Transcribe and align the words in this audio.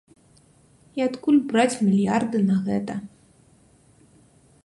І 0.99 1.03
адкуль 1.07 1.37
браць 1.51 1.79
мільярды 1.89 2.37
на 2.49 2.57
гэта. 2.69 2.93